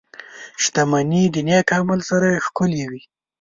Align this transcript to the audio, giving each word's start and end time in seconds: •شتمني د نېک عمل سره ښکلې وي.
•شتمني 0.63 1.23
د 1.33 1.35
نېک 1.47 1.69
عمل 1.77 1.99
سره 2.09 2.27
ښکلې 2.45 2.83
وي. 2.89 3.01